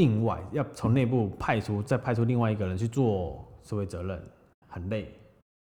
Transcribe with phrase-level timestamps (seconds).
[0.00, 4.18] 另外要从内部派出，再派出另外一个人去做社会责任，
[4.66, 5.12] 很累，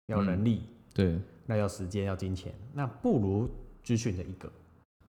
[0.09, 0.61] 要人力，
[0.93, 3.49] 对，那要时间，要金钱，那不如
[3.83, 4.53] 只选择一个，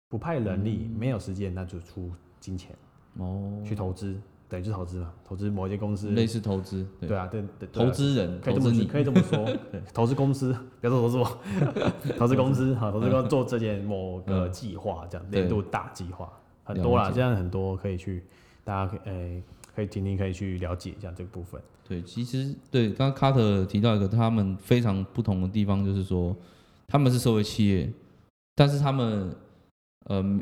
[0.08, 2.10] 不派人力，没有时间，那就出
[2.40, 2.74] 金钱
[3.18, 4.16] 哦，去投资，
[4.48, 7.14] 等于是投资嘛，投资某一些公司，类似投资，对。
[7.18, 9.46] 啊，对对，投资人可以这么可以这么说，
[9.94, 11.40] 投资公司，不要说投资我，
[12.18, 15.42] 投资公司哈，投资公司做这件某个计划，这样对。
[15.42, 16.32] 年度大计划
[16.64, 17.16] 很多啦，了解。
[17.20, 18.24] 现在很多可以去，
[18.64, 19.44] 大家可以诶
[19.76, 21.62] 可以听听，可以去了解一下这个部分。
[21.88, 26.36] 对，其实对，刚刚卡特提到一个他们非常不同的地方，就是说
[26.88, 27.92] 他们是社会企业，
[28.56, 29.36] 但是他们
[30.06, 30.40] 呃，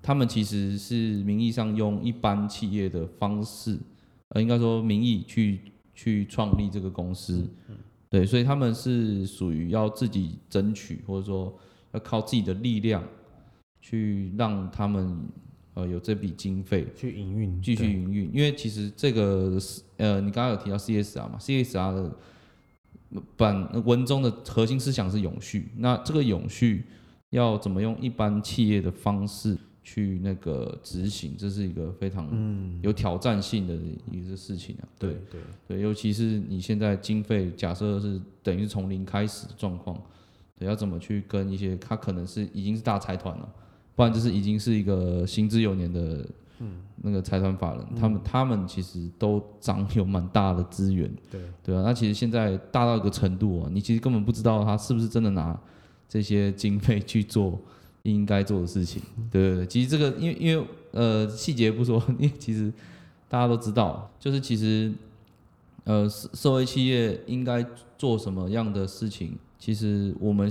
[0.00, 3.78] 他们其实是名义上用一般企业的方式，
[4.30, 5.60] 呃，应该说名义去
[5.94, 7.46] 去创立这个公司，
[8.08, 11.54] 对，所以他们是属于要自己争取，或者说
[11.92, 13.04] 要靠自己的力量
[13.82, 15.28] 去让他们
[15.74, 22.16] 呃有这笔经费，去营运，继续营运，因为其实这个是呃，你刚刚有提到 CSR 嘛，CSR 的
[23.36, 26.84] 本文中的核心思想是永续，那这个永续
[27.30, 33.74] 要怎么用一般企业的方式去那个执行，这是一个非常嗯，有挑战性的
[34.10, 34.88] 一个事情啊。
[34.98, 35.40] 对对对。
[35.68, 40.00] 对，尤其是你现在经费假设是等于是从零开始的状况，
[40.56, 43.54] 对，要怎么去跟一些他可能是已经是大财团了，
[44.00, 46.26] 不然就是已经是一个行之有年的，
[46.60, 51.38] 嗯，那个财团法人，他们他们其实都掌有蛮大的资源，对。
[51.62, 55.54] 对啊，那其实现在大到一个程度啊，你其实根本不知道他是不是真的拿
[56.08, 57.60] 这些经费去做
[58.04, 59.02] 应该做的事情。
[59.30, 62.72] 对对对，其实这个因为因为呃细节不说，因为其实
[63.28, 64.90] 大家都知道，就是其实
[65.84, 67.62] 呃社社会企业应该
[67.98, 70.50] 做什么样的事情，其实我们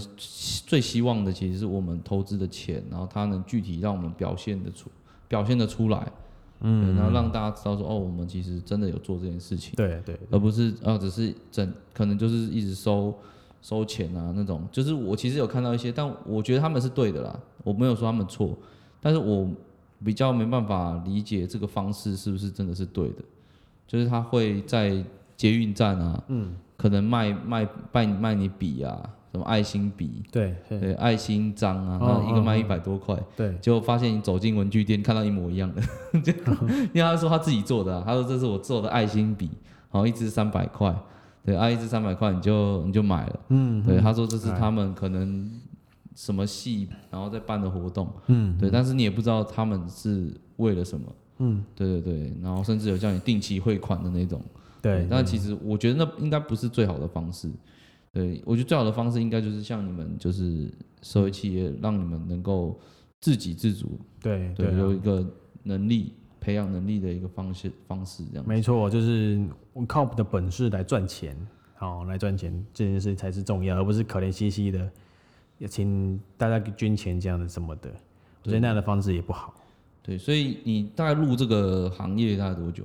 [0.66, 4.90] 最希望的其实是我们投资的钱，然后它能具体让我们表现的出
[5.28, 6.12] 表现的出来，
[6.62, 9.74] 嗯，然后让大家知道说哦，我们其实真的有做这件事情。
[9.76, 13.14] 对对，而不是啊，只是整可能就是一直收
[13.64, 14.62] 收钱啊那种。
[14.72, 18.56] 就是我其实有看到一些，但我觉得他们是对的啦，我没有说他们错，
[19.02, 19.50] 但是我
[20.06, 23.24] 比较没办法理解这个方式是不是真的是对的。
[23.88, 25.04] 就是他会在
[25.40, 35.82] 捷运站啊，嗯，可能卖卖卖卖你笔啊，什么爱心笔，对对对，爱心章啊，一个卖一哦百多块，对，结果发现你走进文具店看到一模一样的，
[36.22, 36.34] 就
[36.92, 39.50] 因为他说他自己做的、啊，他说这是我做的爱心笔，
[39.92, 40.94] 然后一支三百块，
[41.46, 45.50] 对，啊一支三百块你就你就买了，嗯，对，嗯他说这是他们可能
[46.16, 51.06] 什么系然后在办的活动，嗯，对，但是你也不知道他们是为了什么，
[51.38, 54.42] 嗯，对对对，然后甚至有叫你定期汇款的那种，
[54.82, 57.50] 对，但其实我觉得那应该不是最好的方式。
[58.12, 60.68] 对，我觉得最好的方式应该就是像你们就是
[61.04, 62.80] 社会企业，让你们能够
[63.22, 65.24] 自给自足，对，对有一个
[65.62, 68.48] 能力培养能力的一个方式方式这样。
[68.48, 69.40] 没错，就是
[69.74, 71.38] 我靠我的本事来赚钱，
[71.76, 74.90] 好、来赚钱这件事才是重要，而不是可怜兮兮的，
[75.60, 77.92] 也请大家捐钱这样的什么的。
[78.44, 79.54] 我觉得那样的方式也不好。
[80.02, 82.84] 对，所以你大概入这个行业大概多久？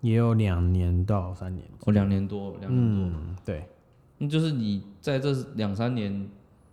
[0.00, 1.66] 也有两年到三年。
[1.84, 3.18] 哦，两年多，两年多。
[3.18, 3.64] 嗯，对，
[4.18, 6.28] 那就是你在这两三年，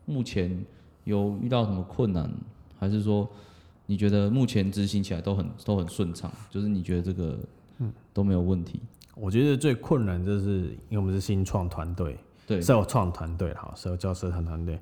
[0.05, 0.65] 目前
[1.03, 2.29] 有遇到什么困难，
[2.77, 3.29] 还是说
[3.85, 6.31] 你觉得目前执行起来都很都很顺畅？
[6.49, 7.37] 就是你觉得这个
[7.79, 8.81] 嗯都没有问题？
[9.15, 14.79] 我觉得最困难就是因为我们是新创团队，对，社创团队，好，社叫社团团队。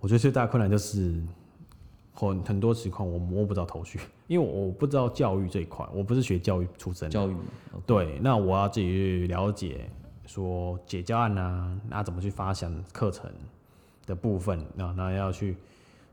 [0.00, 1.22] 我觉得最大的困难就是
[2.14, 3.98] 很很多情况我摸不着头绪，
[4.28, 7.12] 因为我不知道教育这一块，我不是学教育出身的。
[7.12, 7.34] 教育
[7.84, 9.90] 对，那我要自己去了解，
[10.24, 13.28] 说解教案啊，那怎么去发想课程
[14.06, 15.56] 的部分，那那要去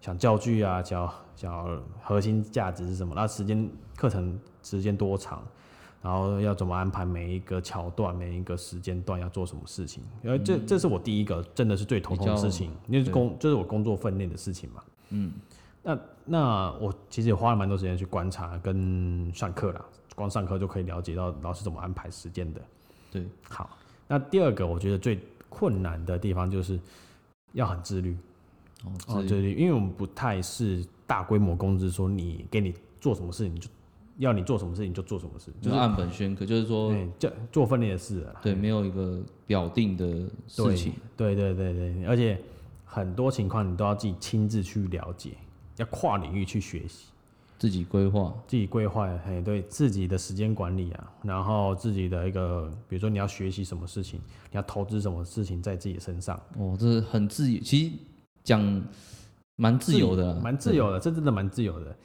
[0.01, 5.43] 想教具啊，教教核心价值是什么，那时间课程时间多长，
[6.01, 14.83] 然后要怎么安排每一个桥段，每一个时间段要做什么事情，因为这这是我第一个真的是最头痛的事情，因为工这是我工作分内的事情嘛。
[15.13, 15.33] 嗯，
[15.83, 19.83] 那那我其实也花了蛮多时间去观察跟上课啦，
[20.15, 22.61] 光上课就可以了解到老师怎么安排时间的。
[23.11, 23.69] 对，好，
[24.07, 25.19] 那第二个我觉得最
[25.49, 26.79] 困难的地方就是
[27.53, 28.15] 要很自律
[28.85, 33.67] 哦，哦，自自律，因为我们不太是大规模工资，说你给你做什么事你就
[34.17, 38.35] 要你做什么事情就做什么事，就是按本宣科，就是说，对，叫做分内的事了。
[38.43, 40.05] 对，没有一个表定的
[40.47, 42.39] 事情，对对对对，而且
[42.85, 45.31] 很多情况你都要自己亲自去了解，
[45.77, 47.07] 要跨领域去学习。
[47.57, 54.19] 自己规划，自己规划，嘿，对自己的时间管理啊，然后自己的一个，比如说你要学习什么事情，
[54.49, 57.95] 你要投资什么事情在自己身上，哦，这是很自由，其实
[58.43, 58.83] 讲
[59.57, 61.95] 蛮自由的，蛮自由的，这真的蛮自由的。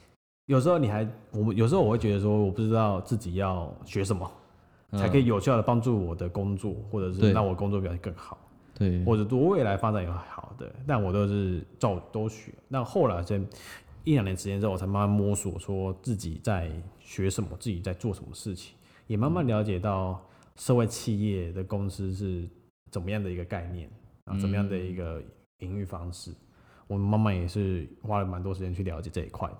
[0.45, 4.31] 有时候你还我有时候我会觉得说，我不知道自己要学什么，
[4.91, 8.37] 才可以有效的帮助我的工作，或者是让我工作表现更好。
[8.77, 12.53] 对，或者对未来发展有好的，但我都是照都学。
[12.67, 13.41] 那后来在
[14.03, 18.75] 一两年时间之后，我才慢慢摸索，说自己在学什么，自己在做什么事情，
[19.07, 20.23] 也慢慢了解到
[20.55, 22.47] 社会企业的公司是
[22.91, 23.89] 怎么样的一个概念
[24.25, 25.21] 啊，怎么样的一个
[25.59, 26.31] 营运方式。
[26.87, 29.57] 我们慢慢也是花了蛮多时间去了解这一块的。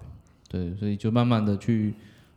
[0.47, 1.93] 对，所以就慢慢的去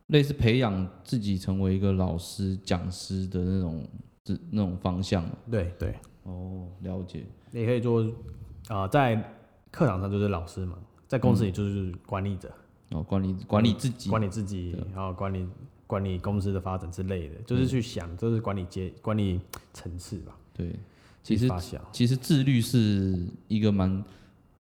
[0.09, 3.87] 类似培养自己成为一个老师、讲师的那种
[4.25, 5.25] 这那种方向。
[5.49, 5.95] 对对，
[6.25, 7.25] 哦，了解。
[7.51, 8.05] 你可以做
[8.69, 9.17] 啊、在
[9.71, 10.77] 课堂上就是老师嘛，
[11.09, 12.53] 在公司里就是管理者。
[12.91, 15.47] 哦，管理管理自己，管理自己，然后管理
[15.87, 19.41] 管理公司的发展之类的，就是去想，就是管理阶管理
[19.73, 20.37] 层次吧。
[20.53, 20.75] 对，
[21.23, 21.49] 其实
[21.93, 24.03] 其实自律是一个蛮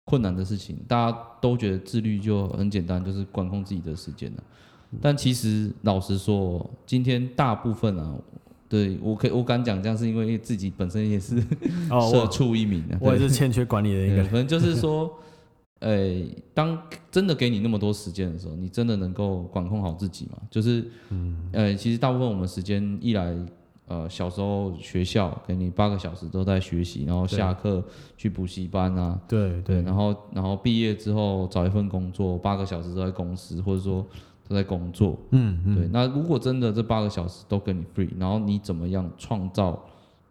[0.04, 4.42] 困难的事情，大家都觉得自律就很简单，就是管控自己的时间了。
[5.00, 8.16] 但其实老实说，今天大部分啊，
[8.70, 11.36] 对我可以我敢讲这样，是因为自己本身也是
[11.90, 14.24] 哦，社畜一名啊，我也是欠缺管理的一个对，人。
[14.26, 15.12] 反正就是说，
[15.80, 16.22] 呃，
[16.54, 16.80] 当
[17.10, 20.38] 真的给你那么多时间的时候，你真的能够管控好自己吗？
[20.48, 23.36] 就是，嗯，呃，其实大部分我们时间一来，
[23.88, 27.82] 呃，小时候学校给你八个小时都在学习，然后下课
[28.16, 34.06] 去补习班啊，对对，对然后然后毕业之后找一份工作，八个小时都在公司，或者说
[34.50, 35.88] 都在工作，嗯嗯，对。
[35.92, 39.80] 那如果真的这八个小时都跟你 free，然后你怎么样创造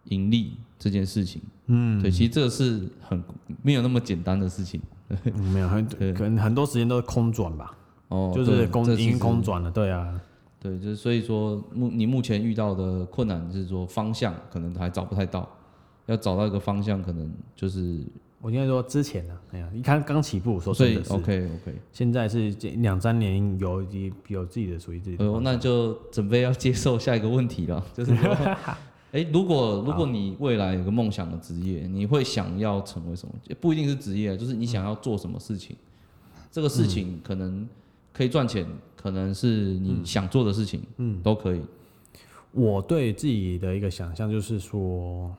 [0.04, 1.42] 盈利这件事情？
[1.68, 3.24] 嗯，对，其实这个是很
[3.64, 4.82] 没有那么简单的事情。
[5.10, 7.76] 嗯没有很可能很多时间都是空转吧，
[8.10, 9.72] 哦，就是对空已经空转了。
[9.72, 10.22] 对啊，
[10.60, 15.50] 对，就是所以说目你目前遇到的困难是说方向可能还找不太到，
[16.06, 18.06] 要找到一个方向可能就是
[18.42, 28.34] 我应该说之前呢，哎呀，你看刚起步，说所以真的是，OK OK，现在是这两三年有有有自己的属于自己的哦，那就准备要接受下一个问题了， 就是说，
[29.12, 33.34] 哎，如果如果你未来有个梦想的职业，你会想要成为什么？
[33.60, 35.76] 不一定是职业，就是你想要做什么事情，
[36.52, 37.68] 这个事情可能
[38.14, 38.66] 可以赚钱，
[38.96, 41.62] 可能是你想做的事情，嗯，都可以。
[42.52, 45.30] 我对自己的一个想象就是说，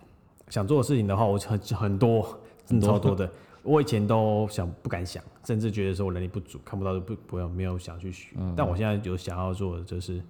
[0.49, 2.39] 想做的事情的话，我很很多，
[2.79, 3.31] 超多的。
[3.63, 8.35] 我以前都想不敢想，甚至觉得说我能力不足，看不到就不不要没有想去学。
[8.57, 10.23] 但我现在有想要做的就是，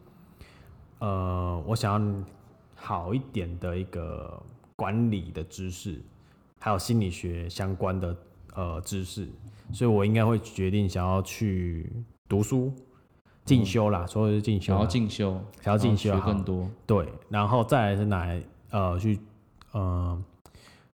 [0.99, 2.25] 呃，我想要
[2.75, 4.43] 好一点的一个
[4.75, 6.03] 管理的知识，
[6.59, 8.17] 还有心理学相关的
[8.55, 9.29] 呃知识，
[9.73, 11.93] 所以我应该会决定想要去
[12.29, 12.73] 读书
[13.45, 19.21] 进修啦，所以是进修想要，进修，想要进修好学更多，对，然后再来是哪来呃去
[19.71, 20.21] 呃，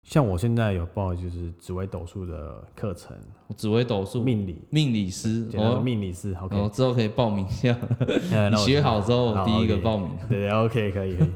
[0.03, 3.15] 像我现在有报就是紫微斗数的课程，
[3.55, 7.75] 紫微斗数、命理，命理师，哦，命理师，OK，哦，之后可以报名一下。
[8.57, 10.09] 学好之后，第一个报名。
[10.27, 11.27] 对对，OK，可以可以。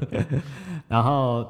[0.86, 1.46] 然后，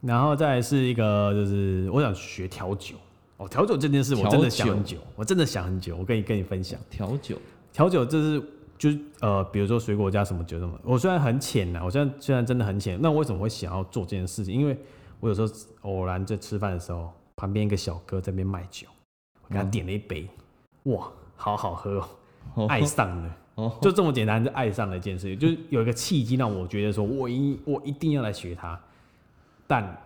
[0.00, 2.94] 然后再是一个就是我想学调酒
[3.36, 6.80] 哦，调酒这件事我真的想很久，我真的想很久，我跟你跟你分享。
[6.90, 7.36] 调酒，
[7.70, 8.42] 调酒这是
[8.78, 14.54] 就是呃，比如说水果加什么酒什么，我虽然很浅呐，我虽然虽然真的很浅，那我为什么会想要做这件事情？
[14.54, 14.74] 因为
[15.24, 15.48] 我有时候
[15.90, 18.86] 偶然在吃饭的时候，旁边一个小哥在那边卖酒，
[19.40, 20.28] 我给他点了一杯，
[20.82, 22.08] 哇，好好喝哦，
[22.56, 23.36] 哦爱上了。
[23.54, 28.78] 哦，就这么简单，就爱上了一件事情，就是有一个契机让我觉得说，我一我一定要来学它。
[29.66, 29.96] 但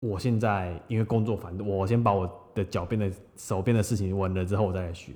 [0.00, 5.12] 我现在因为工作繁多，我先把我的脚边的手边的事情稳了之后，我再来学。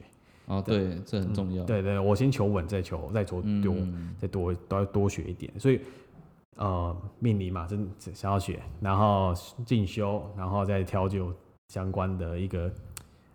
[0.47, 1.65] 哦，对，这很重要。
[1.65, 5.53] 对对，我先求稳，再求再求多，嗯，再多都要多学一点。
[5.61, 5.83] 所以
[6.57, 9.33] 呃，命理嘛，真想要学，然后
[9.65, 11.33] 进修，然后再调酒
[11.69, 12.73] 相关的一个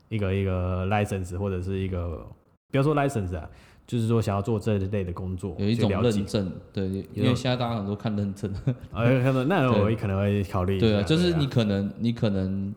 [0.09, 2.25] 一个一个 license 或者是一个
[2.69, 3.49] 不要说 license 啊，
[3.87, 8.53] 就是说想要做这类的工作，有一种认证，对，因为现在大家很多看认证，
[8.91, 9.95] 呃，可能那我对。
[9.95, 10.79] 可能会考虑。
[10.79, 12.73] 对啊，就是你可能你可能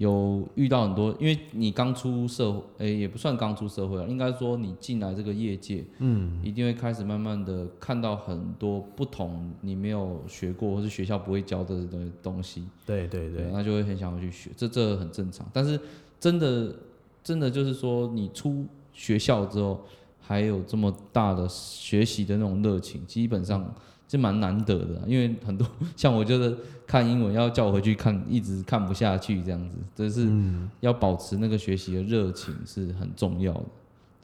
[0.00, 15.46] 有遇到很多，因为你刚出社会，诶，也不算刚出社会啊，应该说你进来这个业界，嗯，一定会开始慢慢的看到很多不同你没有学过或是学校不会教的东东西，对对对，对，那就会很想要去学，这这很正常。
[15.52, 15.78] 但是
[16.18, 16.74] 真的
[17.22, 18.64] 真的就是说，你出
[18.94, 19.84] 学校之后
[20.18, 23.70] 还有这么大的学习的那种热情，基本上
[24.10, 25.64] 是蛮难得的啊、因为很多
[25.94, 30.68] 像我就是看英文要叫我回去看，一直看不下去这样子，就是嗯。
[30.80, 33.64] 要保持那个学习的热情是很重要的。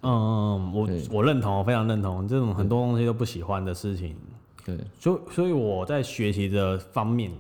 [0.03, 1.07] 嗯，我对。
[1.13, 4.17] 我认同，我非常认同这种很多东西都不喜欢的事情，
[4.65, 7.31] 对，所以所以我在学习的方面，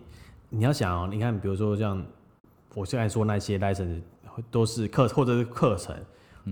[0.49, 2.01] 你要想哦，你看，比如说像
[2.75, 4.01] 我现在说那些 license
[4.53, 5.97] 都是课或者是课程，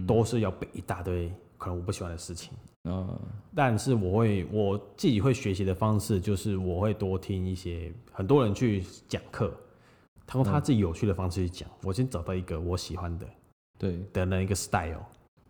[0.06, 1.30] 都是要背一大堆
[1.64, 2.52] 可能我不喜欢的事情。
[2.84, 3.18] 嗯，
[3.54, 9.50] 但是我会我自己会学习的方式，就是我会多听一些很多人去讲课，
[10.26, 11.66] 他用他自己有趣的方式去讲。
[11.82, 13.26] 我先找到一个我喜欢的
[13.78, 15.00] 对，的那一个 style，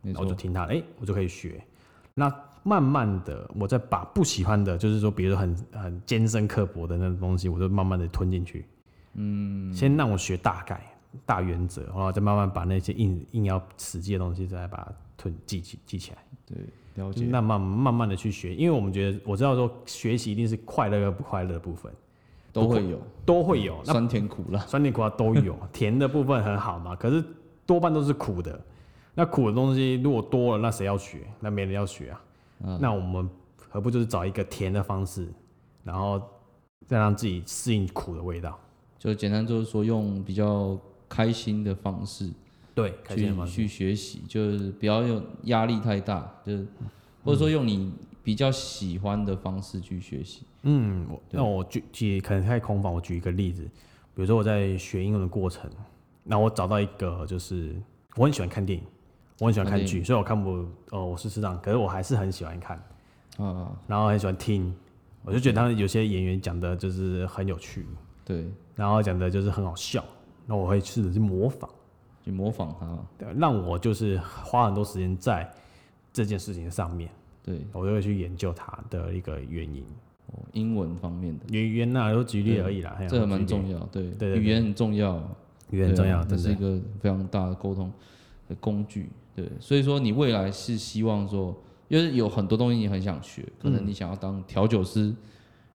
[0.03, 1.61] 然后我就，听他，哎、我就可以学。
[2.15, 8.65] 那慢慢的，我再把不喜欢的，就是说，比如说很很尖深刻薄的那种东西，我就慢慢的吞进去。
[9.15, 10.94] 嗯，先让我学大概
[11.25, 16.19] 大原则，然后再慢慢把那些硬硬要死记的东西，再把它吞记起记起来。
[16.47, 16.57] 对，
[17.03, 21.93] 了解，那慢慢慢的去学，因为我们觉得我知道说学习一定是快乐和不快乐的部分
[22.53, 27.25] 都会有，都会有，那酸甜苦辣，酸甜苦辣都有， 甜的部分很好嘛，可是
[27.67, 28.61] 多半都是苦的。
[29.15, 31.21] 那苦的东西如果多了，那谁要学？
[31.41, 32.21] 那没人要学啊。
[32.65, 33.29] 嗯那我们
[33.69, 35.29] 何不就是找一个甜的方式，
[35.83, 36.21] 然后
[36.87, 38.59] 再让自己适应苦的味道？
[38.99, 40.79] 就简单就是说用比较
[41.09, 42.31] 开心的方式
[42.75, 43.53] 对，开心的方式。
[43.53, 46.67] 去去学习，就是不要用压力太大，就是
[47.23, 47.93] 或者说用你
[48.23, 50.43] 比较喜欢的方式去学习。
[50.63, 53.63] 嗯，我那我举举可能太空泛，我举一个例子，
[54.15, 55.71] 比如说我在学英文的过程，
[56.23, 57.77] 那我找到一个就是
[58.17, 58.85] 我很喜欢看电影，
[59.41, 62.77] 我很喜欢看看电剧，所以我看不哦我是师长，可是我还是很喜欢看，
[63.37, 64.75] 啊，然后很喜欢听，
[65.23, 67.87] 我就觉得他们有些演员讲的就是很有趣，
[68.25, 70.03] 对，然后讲的就是很好笑，
[70.47, 71.69] 那我会试着去模仿，
[72.25, 75.51] 去模仿他，对让我就是花很多时间在
[76.13, 77.11] 这件事情上面，
[77.43, 79.85] 对，我就会去研究它的一个原因。
[80.27, 85.17] 哦英文方面的，语言呐，都举例而已啦，这个蛮重要，对，对对语言很重要，
[85.71, 86.55] 语言很重要，这是一。
[86.55, 87.93] 个非常大的沟通
[88.49, 89.11] 的工具。
[89.37, 91.55] 对，所以说你未来是希望说，
[91.89, 95.15] 因为有很多东西你很想学，可能嗯你想要当调酒师，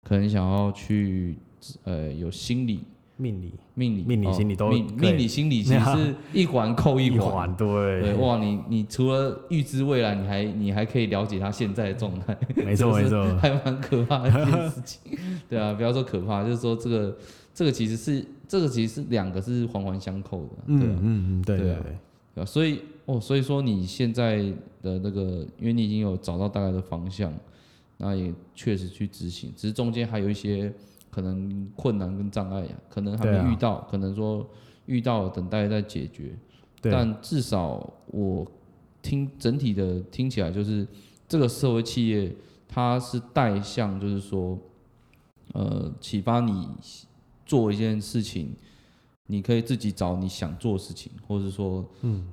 [0.03, 1.37] 可能想要去
[1.85, 2.85] 呃有心理、
[3.19, 7.31] 命理命理、哦命理心理都命命理、心理，其实 是一环扣一环。
[7.31, 12.35] 环，对，对，哇，你你除了预知未来，你还你还可以了解他现在的状态，
[12.65, 15.13] 没错 没错，还蛮可怕的一件事情。
[15.49, 17.17] 对啊，不要说可怕，就是说这个
[17.53, 21.79] 这个其实是这个其实是两个是环环相扣的，嗯嗯嗯，对对啊。
[21.83, 21.99] 对对，
[22.37, 24.37] 对啊，所以哦，所以说你现在
[24.81, 27.33] 的那个，因为你已经有找到大概的方向，
[27.97, 30.73] 那也确实去执行，只是中间还有一些
[31.11, 34.49] 可能困难跟障碍呀、可能还没遇到，可能说
[34.87, 36.37] 遇到了等待再解决，
[36.83, 38.47] 但至少我
[39.03, 40.87] 听整体的听起来就是
[41.27, 42.35] 这个社会企业
[42.67, 44.59] 它是带向，就是说，
[45.55, 46.69] 呃，启发你
[47.47, 48.55] 做一件事情，
[49.27, 52.27] 你可以自己找你想做的事情，或者是说，嗯，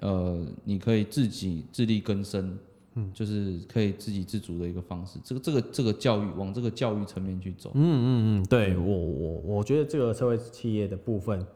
[0.00, 2.58] 呃，你可以自己自力更生，
[2.94, 5.18] 嗯，就是可以自给自足的一个方式。
[5.24, 11.46] 这个这个这个教育往这个教育层面去走，嗯嗯嗯，对我我我觉得这个社会企业的部分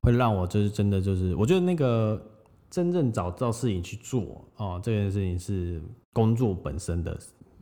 [0.00, 2.20] 会让我就是真的就是，我觉得那个
[2.70, 5.80] 真正找到事情去做哦，这件事情是
[6.12, 7.18] 工作本身的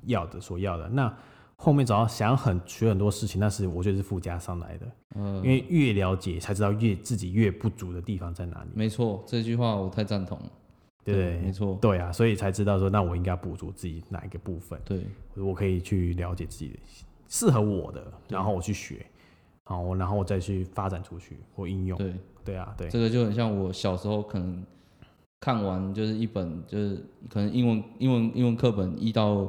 [0.06, 0.88] 要的所要的。
[0.88, 1.14] 那
[1.54, 10.50] 后面找到想很学很多事情，那是我觉得是附加上来的，嗯因，为越了解才知道越自己越不足的地方在哪里，没错，这句话我太赞同了，
[11.04, 11.38] 对？
[11.40, 15.00] 没错，对啊，所以才知道说，那我应该补足自己哪一个部分，对，
[15.36, 16.78] 我可以去了解自己的
[17.28, 19.04] 适合我的，然后我去学，
[19.64, 21.98] 好，我然后我再去发展出去或应用。
[21.98, 22.14] 对。
[22.44, 24.66] 对啊，对，这个就很像我小时候可能
[25.38, 26.96] 看完就是一本就是
[27.30, 29.48] 可能英文英文英文课本一到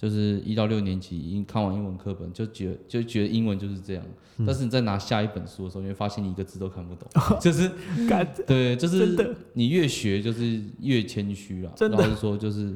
[0.00, 4.02] 就是一到六年级，已经看完英文课本就觉得就觉得英文就是这样，
[4.38, 4.46] 嗯。
[4.46, 7.06] 但是你在拿下一本书的时候，你会发现你一个字都看不懂，
[7.38, 7.70] 就是
[8.08, 11.98] 干对，就是你越学就是越谦虚啊，真的。
[11.98, 12.74] 老实说就是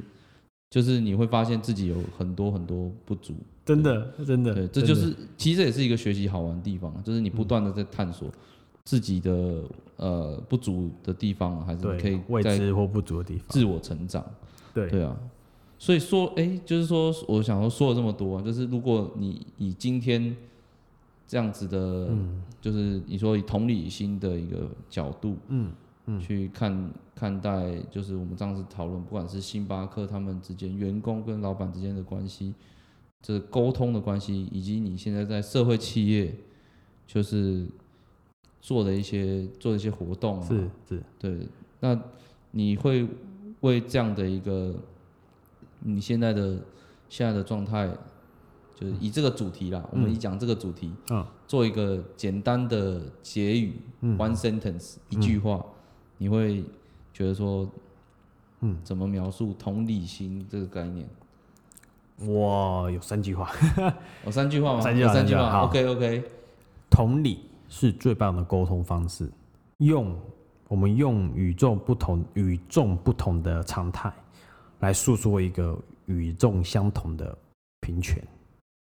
[0.69, 3.33] 就是你会发现自己有很多很多不足，
[3.65, 8.31] 真的真的，对，这就是其实这也是一个学习好玩的地方，就是你不断的在探索
[8.85, 9.63] 自己的
[9.97, 13.47] 呃不足的地方，还是可以未在知或不足的地方。
[13.49, 14.23] 自我成长。
[14.75, 14.91] 对。
[14.91, 15.17] 对啊，
[15.85, 20.35] 所以说，哎、就是说，我想说说了这么多、啊，就是如果你以今天
[21.29, 22.43] 这样子的，嗯。
[22.59, 25.71] 就是你说以同理心的一个角度，嗯
[26.07, 26.19] 嗯。
[26.19, 32.55] 去看看待，就是我们这样子讨论，不管是星巴克他们之间员工跟老板之间的关系，
[33.21, 36.35] 这沟通的关系，以及你现在在社会企业
[37.07, 37.67] 就是
[38.63, 41.47] 做的一些做的一些活动啊，是是，对，
[41.81, 42.01] 那
[42.53, 43.07] 你会
[43.61, 44.75] 为这样的一个
[45.87, 46.59] 你现在的
[47.11, 47.87] 现在的状态，
[48.75, 51.25] 就是以这个主题啦，我们以讲这个主题，嗯。
[51.47, 54.17] 做一个简单的结语、嗯。
[54.19, 55.63] o n e sentence 一句话，
[56.17, 56.65] 你会
[57.13, 57.69] 觉得说，
[58.61, 61.07] 嗯，怎么描述同理心这个概念？
[62.21, 63.53] 我有三句话，
[64.25, 64.81] 哦，三句话吗？
[64.81, 65.61] 三句话有三句话。
[65.61, 66.25] OK OK，
[66.89, 69.31] 同理是最棒的沟通方式，
[69.79, 70.19] 用
[70.69, 74.13] 我们用与众不同、与众不同的常态
[74.81, 77.37] 来诉说一个与众相同的
[77.81, 78.23] 平权。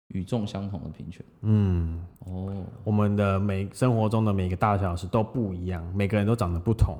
[0.09, 1.25] 与众相同的平权。
[1.41, 6.97] 嗯，哦，我们的每生活中的每个大小事都不一样，每个人都长得不同，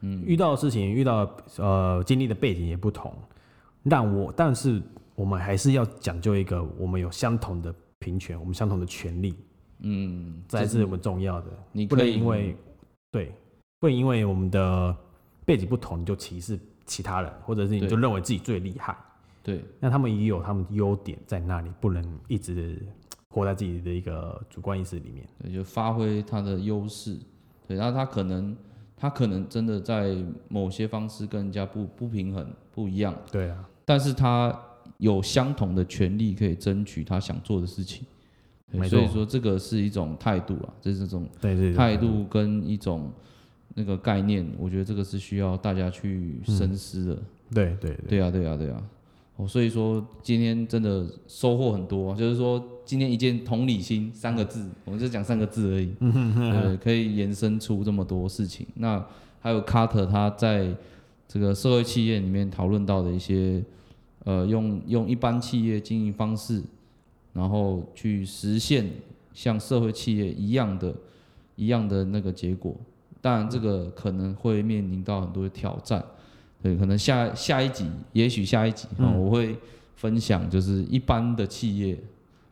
[0.00, 3.12] 嗯，遇到的事情、遇到的呃经历的背景也不同。
[3.82, 4.82] 让我，但是
[5.14, 9.36] 我们还是要讲究一个，我们有相同的平权，我们相同的权利，
[9.80, 11.50] 嗯，这才是我们重要的。
[11.50, 12.56] 不你不能因为
[13.12, 13.32] 对，
[13.78, 14.96] 不能因为我们的
[15.44, 18.96] 背景不同你就歧视其他人，或者是你就认为自己最厉害。
[19.42, 22.82] 对那他们也有他们的优点在那里，不能一直
[23.28, 25.24] 活在自己的一个主观意识里面。
[25.40, 27.16] 对，就发挥他的优势。
[27.68, 28.56] 对，然后他可能
[28.96, 30.16] 他可能真的在
[30.48, 34.56] 某些方式跟人家不不平衡不一样，对啊，但是他
[34.98, 38.06] 有相同的权利可以争取他想做的事情。
[38.88, 43.12] 所以说这个是一种态度啊，这是一种对对对，态度跟一种
[43.78, 47.22] 那个概念，我觉得这个是需要大家去深思的。
[47.54, 48.82] 对对对，对啊，对啊，对啊。
[49.36, 58.66] 哦，所以说今天真的收获很多，就是说今天一件同理心三个字，我们就讲三个字而已，对，可以延伸出这么多事情。
[58.76, 59.04] 那
[59.40, 60.74] 还有卡特他在
[61.28, 63.62] 这个社会企业里面讨论到的一些，
[64.24, 66.62] 呃，用用一般企业经营方式，
[67.34, 68.90] 然后去实现
[69.34, 70.94] 像社会企业一样的、
[71.56, 72.74] 一样的那个结果。
[73.26, 76.00] 当然，这个可能会面临到很多的挑战。
[76.62, 79.56] 对，可能下下一集，也许下一集啊、嗯我会
[79.96, 81.98] 分享，就是一般的企业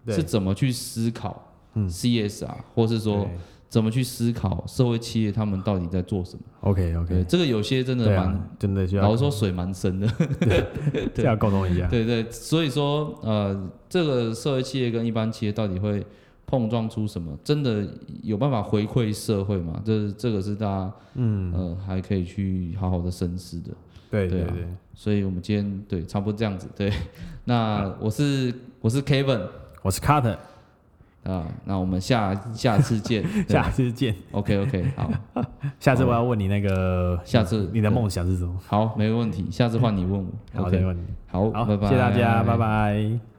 [0.08, 3.28] 是怎么去思考嗯 CSR，、或是说
[3.68, 6.42] 怎么去思考社会企业他们到底在做什么。
[6.62, 10.08] OK OK，这个有些真的蛮，啊，真的就要老实说水蛮深的。
[11.14, 11.86] 对要沟通一下。
[11.86, 16.04] 对对，所以说呃，这个社会企业跟一般企业到底会
[16.54, 17.36] 碰撞出什么？
[17.42, 17.84] 真的
[18.22, 19.80] 有办法回馈社会吗？
[19.84, 23.70] 这这个是大家嗯，呃还可以去好好的深思的。
[24.10, 26.68] 对啊对对对，所以我们今天对差不多这样子。
[26.76, 26.92] 对，
[27.44, 29.40] 那我是我是 Kevin
[29.82, 30.36] 我是 Carter，
[31.24, 33.22] 啊，那我们下下次见。
[33.44, 34.14] 对下次见。
[34.30, 35.10] OK OK 好，
[35.80, 38.56] 下次我要问你那个，下次你的梦想是什么？
[38.66, 40.30] 好没问题，下次换你问我。
[40.54, 41.02] 好的，OK 问题。
[41.26, 42.56] 好，好，拜拜，谢谢大家，拜。
[42.56, 43.33] 拜。